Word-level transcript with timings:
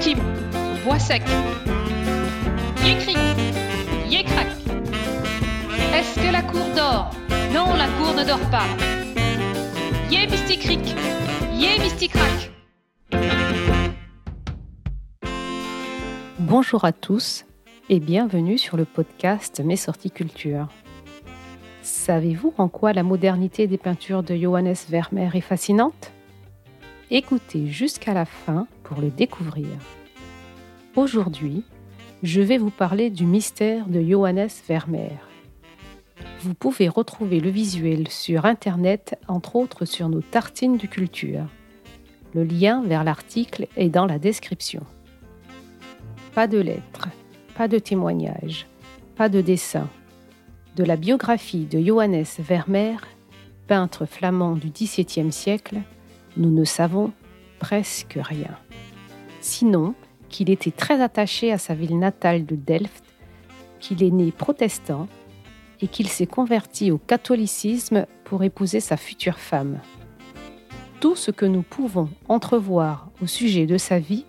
Tim, 0.00 0.18
voix 0.84 0.98
sec. 1.00 1.22
Yécri, 2.84 3.16
yécrac. 4.08 4.46
Est-ce 5.92 6.20
que 6.20 6.32
la 6.32 6.42
cour 6.42 6.64
dort? 6.76 7.10
Non, 7.52 7.74
la 7.74 7.88
cour 7.98 8.14
ne 8.14 8.24
dort 8.24 8.50
pas. 8.50 8.66
Yé 10.08 10.28
mysticric, 10.28 10.94
yé 11.54 11.80
mysticrac. 11.80 12.52
Bonjour 16.38 16.84
à 16.84 16.92
tous 16.92 17.44
et 17.88 17.98
bienvenue 17.98 18.56
sur 18.56 18.76
le 18.76 18.84
podcast 18.84 19.60
Mes 19.64 19.76
sorties 19.76 20.12
culture. 20.12 20.68
Savez-vous 21.82 22.54
en 22.58 22.68
quoi 22.68 22.92
la 22.92 23.02
modernité 23.02 23.66
des 23.66 23.78
peintures 23.78 24.22
de 24.22 24.36
Johannes 24.36 24.76
Vermeer 24.88 25.34
est 25.34 25.40
fascinante? 25.40 26.12
Écoutez 27.10 27.68
jusqu'à 27.68 28.12
la 28.12 28.26
fin 28.26 28.66
pour 28.82 29.00
le 29.00 29.08
découvrir. 29.08 29.68
Aujourd'hui, 30.94 31.64
je 32.22 32.42
vais 32.42 32.58
vous 32.58 32.68
parler 32.68 33.08
du 33.08 33.24
mystère 33.24 33.86
de 33.86 34.02
Johannes 34.02 34.50
Vermeer. 34.68 35.26
Vous 36.42 36.52
pouvez 36.52 36.86
retrouver 36.86 37.40
le 37.40 37.48
visuel 37.48 38.08
sur 38.08 38.44
Internet, 38.44 39.18
entre 39.26 39.56
autres 39.56 39.86
sur 39.86 40.10
nos 40.10 40.20
tartines 40.20 40.76
de 40.76 40.86
culture. 40.86 41.46
Le 42.34 42.44
lien 42.44 42.82
vers 42.84 43.04
l'article 43.04 43.68
est 43.78 43.88
dans 43.88 44.04
la 44.04 44.18
description. 44.18 44.84
Pas 46.34 46.46
de 46.46 46.58
lettres, 46.58 47.08
pas 47.56 47.68
de 47.68 47.78
témoignages, 47.78 48.66
pas 49.16 49.30
de 49.30 49.40
dessin. 49.40 49.88
De 50.76 50.84
la 50.84 50.96
biographie 50.96 51.64
de 51.64 51.80
Johannes 51.80 52.26
Vermeer, 52.38 52.98
peintre 53.66 54.04
flamand 54.04 54.56
du 54.56 54.68
XVIIe 54.68 55.32
siècle, 55.32 55.78
nous 56.38 56.50
ne 56.50 56.64
savons 56.64 57.12
presque 57.58 58.18
rien. 58.20 58.56
Sinon, 59.40 59.94
qu'il 60.28 60.50
était 60.50 60.70
très 60.70 61.00
attaché 61.00 61.52
à 61.52 61.58
sa 61.58 61.74
ville 61.74 61.98
natale 61.98 62.46
de 62.46 62.54
Delft, 62.54 63.04
qu'il 63.80 64.02
est 64.02 64.10
né 64.10 64.32
protestant 64.32 65.08
et 65.80 65.88
qu'il 65.88 66.08
s'est 66.08 66.26
converti 66.26 66.90
au 66.90 66.98
catholicisme 66.98 68.06
pour 68.24 68.42
épouser 68.42 68.80
sa 68.80 68.96
future 68.96 69.38
femme. 69.38 69.80
Tout 71.00 71.16
ce 71.16 71.30
que 71.30 71.46
nous 71.46 71.62
pouvons 71.62 72.08
entrevoir 72.28 73.10
au 73.22 73.26
sujet 73.26 73.66
de 73.66 73.78
sa 73.78 73.98
vie, 73.98 74.24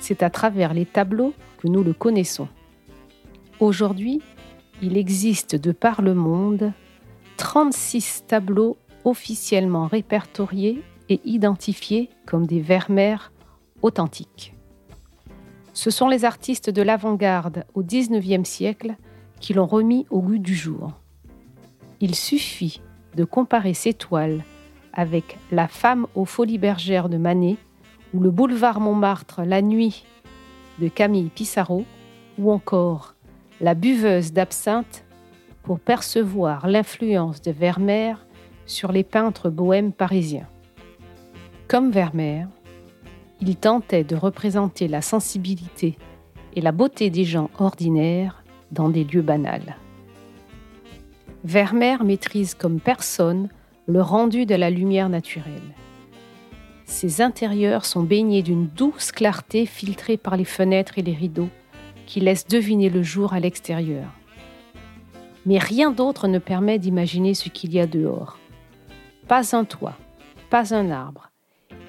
c'est 0.00 0.22
à 0.22 0.30
travers 0.30 0.74
les 0.74 0.86
tableaux 0.86 1.32
que 1.58 1.68
nous 1.68 1.84
le 1.84 1.92
connaissons. 1.92 2.48
Aujourd'hui, 3.60 4.20
il 4.82 4.96
existe 4.96 5.54
de 5.54 5.70
par 5.70 6.02
le 6.02 6.14
monde 6.14 6.72
36 7.36 8.24
tableaux 8.26 8.76
officiellement 9.04 9.86
répertoriés 9.86 10.82
identifiés 11.24 12.10
comme 12.26 12.46
des 12.46 12.60
Vermeer 12.60 13.32
authentiques. 13.82 14.54
Ce 15.74 15.90
sont 15.90 16.08
les 16.08 16.24
artistes 16.24 16.70
de 16.70 16.82
l'avant-garde 16.82 17.64
au 17.74 17.82
XIXe 17.82 18.48
siècle 18.48 18.96
qui 19.40 19.54
l'ont 19.54 19.66
remis 19.66 20.06
au 20.10 20.20
goût 20.20 20.38
du 20.38 20.54
jour. 20.54 20.92
Il 22.00 22.14
suffit 22.14 22.80
de 23.16 23.24
comparer 23.24 23.74
ces 23.74 23.94
toiles 23.94 24.44
avec 24.92 25.38
La 25.50 25.68
femme 25.68 26.06
aux 26.14 26.24
folies 26.24 26.58
bergères 26.58 27.08
de 27.08 27.16
Manet 27.16 27.56
ou 28.14 28.20
Le 28.20 28.30
boulevard 28.30 28.80
Montmartre 28.80 29.42
la 29.44 29.62
nuit 29.62 30.04
de 30.78 30.88
Camille 30.88 31.30
Pissarro 31.30 31.84
ou 32.38 32.50
encore 32.50 33.14
La 33.60 33.74
buveuse 33.74 34.32
d'absinthe 34.32 35.04
pour 35.62 35.80
percevoir 35.80 36.66
l'influence 36.66 37.40
de 37.40 37.52
Vermeer 37.52 38.26
sur 38.66 38.92
les 38.92 39.04
peintres 39.04 39.48
bohèmes 39.48 39.92
parisiens. 39.92 40.48
Comme 41.72 41.90
Vermeer, 41.90 42.48
il 43.40 43.56
tentait 43.56 44.04
de 44.04 44.14
représenter 44.14 44.88
la 44.88 45.00
sensibilité 45.00 45.96
et 46.54 46.60
la 46.60 46.70
beauté 46.70 47.08
des 47.08 47.24
gens 47.24 47.48
ordinaires 47.58 48.44
dans 48.72 48.90
des 48.90 49.04
lieux 49.04 49.22
banals. 49.22 49.78
Vermeer 51.44 52.04
maîtrise 52.04 52.52
comme 52.52 52.78
personne 52.78 53.48
le 53.86 54.02
rendu 54.02 54.44
de 54.44 54.54
la 54.54 54.68
lumière 54.68 55.08
naturelle. 55.08 55.74
Ses 56.84 57.22
intérieurs 57.22 57.86
sont 57.86 58.02
baignés 58.02 58.42
d'une 58.42 58.66
douce 58.66 59.10
clarté 59.10 59.64
filtrée 59.64 60.18
par 60.18 60.36
les 60.36 60.44
fenêtres 60.44 60.98
et 60.98 61.02
les 61.02 61.14
rideaux 61.14 61.48
qui 62.04 62.20
laissent 62.20 62.48
deviner 62.48 62.90
le 62.90 63.02
jour 63.02 63.32
à 63.32 63.40
l'extérieur. 63.40 64.12
Mais 65.46 65.56
rien 65.56 65.90
d'autre 65.90 66.28
ne 66.28 66.38
permet 66.38 66.78
d'imaginer 66.78 67.32
ce 67.32 67.48
qu'il 67.48 67.72
y 67.72 67.80
a 67.80 67.86
dehors. 67.86 68.38
Pas 69.26 69.56
un 69.56 69.64
toit, 69.64 69.96
pas 70.50 70.74
un 70.74 70.90
arbre, 70.90 71.31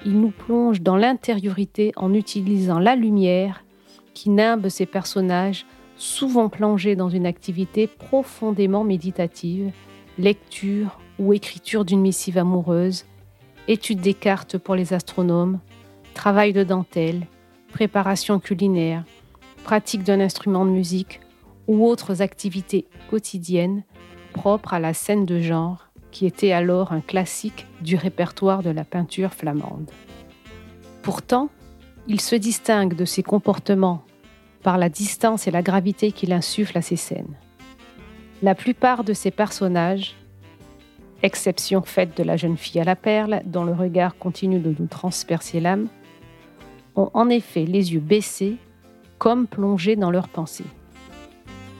il 0.04 0.20
nous 0.20 0.30
plonge 0.30 0.80
dans 0.80 0.96
l'intériorité 0.96 1.92
en 1.96 2.12
utilisant 2.12 2.78
la 2.78 2.94
lumière 2.94 3.64
qui 4.12 4.30
nimbe 4.30 4.68
ces 4.68 4.86
personnages 4.86 5.66
souvent 5.96 6.48
plongés 6.48 6.96
dans 6.96 7.08
une 7.08 7.26
activité 7.26 7.86
profondément 7.86 8.84
méditative, 8.84 9.72
lecture 10.18 10.98
ou 11.18 11.32
écriture 11.32 11.84
d'une 11.84 12.00
missive 12.00 12.38
amoureuse, 12.38 13.06
étude 13.68 14.00
des 14.00 14.14
cartes 14.14 14.58
pour 14.58 14.74
les 14.74 14.92
astronomes, 14.92 15.60
travail 16.12 16.52
de 16.52 16.64
dentelle, 16.64 17.26
préparation 17.72 18.38
culinaire, 18.40 19.04
pratique 19.64 20.02
d'un 20.02 20.20
instrument 20.20 20.66
de 20.66 20.70
musique 20.70 21.20
ou 21.66 21.86
autres 21.86 22.20
activités 22.20 22.86
quotidiennes 23.08 23.84
propres 24.32 24.74
à 24.74 24.80
la 24.80 24.92
scène 24.92 25.24
de 25.24 25.40
genre 25.40 25.83
qui 26.14 26.26
était 26.26 26.52
alors 26.52 26.92
un 26.92 27.00
classique 27.00 27.66
du 27.82 27.96
répertoire 27.96 28.62
de 28.62 28.70
la 28.70 28.84
peinture 28.84 29.34
flamande. 29.34 29.90
Pourtant, 31.02 31.48
il 32.06 32.20
se 32.20 32.36
distingue 32.36 32.94
de 32.94 33.04
ses 33.04 33.24
comportements 33.24 34.04
par 34.62 34.78
la 34.78 34.88
distance 34.88 35.48
et 35.48 35.50
la 35.50 35.60
gravité 35.60 36.12
qu'il 36.12 36.32
insuffle 36.32 36.78
à 36.78 36.82
ses 36.82 36.94
scènes. 36.94 37.34
La 38.42 38.54
plupart 38.54 39.02
de 39.02 39.12
ses 39.12 39.32
personnages, 39.32 40.14
exception 41.22 41.82
faite 41.82 42.16
de 42.16 42.22
la 42.22 42.36
jeune 42.36 42.56
fille 42.56 42.80
à 42.80 42.84
la 42.84 42.96
perle, 42.96 43.42
dont 43.44 43.64
le 43.64 43.72
regard 43.72 44.16
continue 44.16 44.60
de 44.60 44.72
nous 44.78 44.86
transpercer 44.86 45.58
l'âme, 45.58 45.88
ont 46.94 47.10
en 47.12 47.28
effet 47.28 47.64
les 47.64 47.92
yeux 47.92 48.00
baissés, 48.00 48.56
comme 49.18 49.48
plongés 49.48 49.96
dans 49.96 50.12
leurs 50.12 50.28
pensées. 50.28 50.64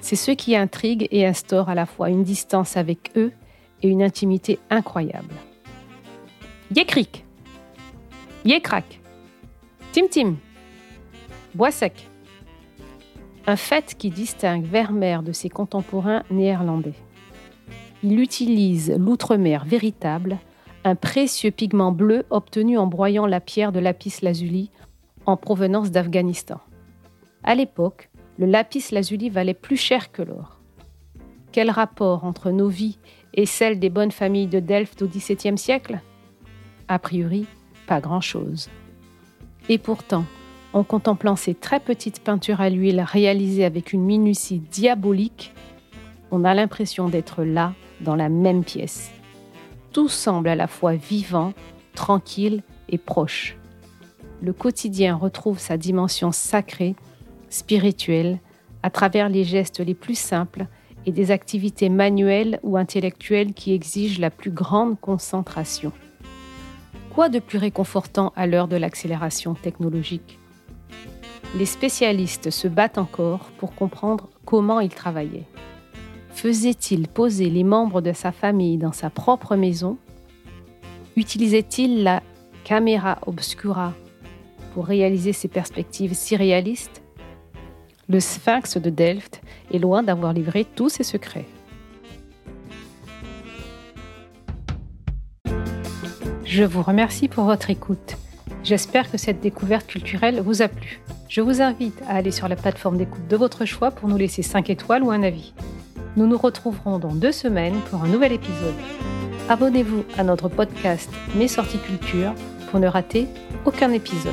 C'est 0.00 0.16
ce 0.16 0.32
qui 0.32 0.56
intrigue 0.56 1.06
et 1.12 1.24
instaure 1.24 1.68
à 1.68 1.76
la 1.76 1.86
fois 1.86 2.10
une 2.10 2.24
distance 2.24 2.76
avec 2.76 3.12
eux 3.16 3.32
et 3.82 3.88
une 3.88 4.02
intimité 4.02 4.58
incroyable. 4.70 5.34
Yécric, 6.74 7.24
Yécrac, 8.44 9.00
Tim 9.92 10.06
Tim, 10.10 10.34
Bois 11.54 11.70
sec. 11.70 12.08
Un 13.46 13.56
fait 13.56 13.94
qui 13.96 14.10
distingue 14.10 14.64
Vermeer 14.64 15.22
de 15.22 15.32
ses 15.32 15.48
contemporains 15.48 16.24
néerlandais. 16.30 16.94
Il 18.02 18.18
utilise 18.18 18.90
l'outremer 18.98 19.58
véritable, 19.64 20.38
un 20.84 20.94
précieux 20.94 21.50
pigment 21.50 21.92
bleu 21.92 22.24
obtenu 22.30 22.76
en 22.76 22.86
broyant 22.86 23.26
la 23.26 23.40
pierre 23.40 23.72
de 23.72 23.80
lapis 23.80 24.16
lazuli 24.22 24.70
en 25.26 25.36
provenance 25.36 25.90
d'Afghanistan. 25.90 26.60
À 27.42 27.54
l'époque, 27.54 28.10
le 28.38 28.46
lapis 28.46 28.84
lazuli 28.90 29.30
valait 29.30 29.54
plus 29.54 29.76
cher 29.76 30.10
que 30.10 30.22
l'or. 30.22 30.60
Quel 31.52 31.70
rapport 31.70 32.24
entre 32.24 32.50
nos 32.50 32.68
vies 32.68 32.98
et 33.34 33.46
celle 33.46 33.78
des 33.78 33.90
bonnes 33.90 34.12
familles 34.12 34.46
de 34.46 34.60
Delft 34.60 35.02
au 35.02 35.06
XVIIe 35.06 35.58
siècle? 35.58 36.00
A 36.88 36.98
priori, 36.98 37.46
pas 37.86 38.00
grand-chose. 38.00 38.68
Et 39.68 39.78
pourtant, 39.78 40.24
en 40.72 40.84
contemplant 40.84 41.36
ces 41.36 41.54
très 41.54 41.80
petites 41.80 42.20
peintures 42.20 42.60
à 42.60 42.70
l'huile 42.70 43.00
réalisées 43.00 43.64
avec 43.64 43.92
une 43.92 44.04
minutie 44.04 44.58
diabolique, 44.58 45.52
on 46.30 46.44
a 46.44 46.54
l'impression 46.54 47.08
d'être 47.08 47.44
là, 47.44 47.74
dans 48.00 48.16
la 48.16 48.28
même 48.28 48.64
pièce. 48.64 49.10
Tout 49.92 50.08
semble 50.08 50.48
à 50.48 50.56
la 50.56 50.66
fois 50.66 50.94
vivant, 50.94 51.52
tranquille 51.94 52.62
et 52.88 52.98
proche. 52.98 53.56
Le 54.42 54.52
quotidien 54.52 55.14
retrouve 55.14 55.58
sa 55.58 55.76
dimension 55.76 56.32
sacrée, 56.32 56.96
spirituelle, 57.48 58.40
à 58.82 58.90
travers 58.90 59.28
les 59.28 59.44
gestes 59.44 59.80
les 59.80 59.94
plus 59.94 60.18
simples 60.18 60.66
et 61.06 61.12
des 61.12 61.30
activités 61.30 61.88
manuelles 61.88 62.60
ou 62.62 62.76
intellectuelles 62.76 63.52
qui 63.52 63.72
exigent 63.72 64.20
la 64.20 64.30
plus 64.30 64.50
grande 64.50 64.98
concentration. 65.00 65.92
Quoi 67.14 67.28
de 67.28 67.38
plus 67.38 67.58
réconfortant 67.58 68.32
à 68.34 68.46
l'heure 68.46 68.68
de 68.68 68.76
l'accélération 68.76 69.54
technologique? 69.54 70.38
Les 71.56 71.66
spécialistes 71.66 72.50
se 72.50 72.66
battent 72.66 72.98
encore 72.98 73.52
pour 73.58 73.76
comprendre 73.76 74.28
comment 74.44 74.80
il 74.80 74.88
travaillait. 74.88 75.46
Faisait-il 76.30 77.06
poser 77.06 77.48
les 77.48 77.62
membres 77.62 78.00
de 78.00 78.12
sa 78.12 78.32
famille 78.32 78.76
dans 78.76 78.92
sa 78.92 79.08
propre 79.08 79.54
maison? 79.54 79.96
Utilisait-il 81.14 82.02
la 82.02 82.24
caméra 82.64 83.18
obscura 83.26 83.92
pour 84.72 84.86
réaliser 84.86 85.32
ses 85.32 85.46
perspectives 85.46 86.14
si 86.14 86.34
réalistes? 86.34 87.03
Le 88.08 88.20
sphinx 88.20 88.76
de 88.76 88.90
Delft 88.90 89.40
est 89.72 89.78
loin 89.78 90.02
d'avoir 90.02 90.32
livré 90.32 90.64
tous 90.64 90.88
ses 90.88 91.04
secrets. 91.04 91.46
Je 96.44 96.62
vous 96.62 96.82
remercie 96.82 97.28
pour 97.28 97.44
votre 97.44 97.70
écoute. 97.70 98.16
J'espère 98.62 99.10
que 99.10 99.18
cette 99.18 99.40
découverte 99.40 99.86
culturelle 99.86 100.40
vous 100.40 100.62
a 100.62 100.68
plu. 100.68 101.00
Je 101.28 101.40
vous 101.40 101.60
invite 101.60 102.00
à 102.08 102.14
aller 102.16 102.30
sur 102.30 102.48
la 102.48 102.56
plateforme 102.56 102.96
d'écoute 102.96 103.26
de 103.28 103.36
votre 103.36 103.64
choix 103.64 103.90
pour 103.90 104.08
nous 104.08 104.16
laisser 104.16 104.42
5 104.42 104.70
étoiles 104.70 105.02
ou 105.02 105.10
un 105.10 105.22
avis. 105.22 105.52
Nous 106.16 106.26
nous 106.26 106.38
retrouverons 106.38 106.98
dans 106.98 107.14
deux 107.14 107.32
semaines 107.32 107.80
pour 107.90 108.04
un 108.04 108.08
nouvel 108.08 108.32
épisode. 108.32 108.74
Abonnez-vous 109.48 110.04
à 110.16 110.22
notre 110.22 110.48
podcast 110.48 111.10
Mes 111.34 111.48
sorties 111.48 111.78
culture 111.78 112.34
pour 112.70 112.78
ne 112.78 112.86
rater 112.86 113.26
aucun 113.64 113.90
épisode. 113.90 114.32